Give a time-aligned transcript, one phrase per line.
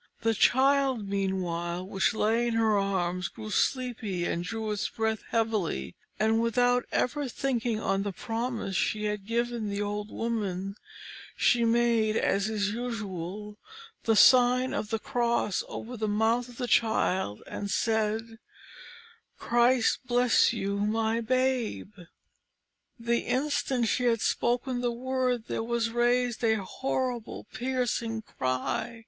[0.21, 5.93] The child, meanwhile, which lay in her arms grew sleepy and drew its breath heavily,
[6.19, 10.75] and, without ever thinking on the promise she had given the old woman,
[11.37, 13.59] she made, as is usual,
[14.05, 18.39] the sign of the cross over the mouth of the child, and said,
[19.37, 21.93] "Christ bless you, my babe!"
[22.99, 28.97] The instant she had spoken the word there was raised a horrible, piercing cry.